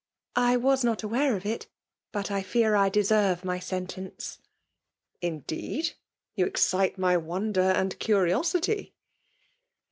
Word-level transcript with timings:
<' 0.27 0.35
I 0.51 0.57
was 0.57 0.83
not 0.83 1.03
aware 1.03 1.35
of 1.37 1.45
it; 1.45 1.67
but 2.11 2.31
I 2.31 2.41
fear 2.41 2.73
I 2.75 2.89
deserve 2.89 3.45
my 3.45 3.59
sentence."'' 3.59 4.39
Indeed 5.21 5.89
I 5.89 5.93
You 6.37 6.45
excite 6.47 6.97
my 6.97 7.17
wonder 7.17 7.61
and 7.61 7.99
curiosity." 7.99 8.95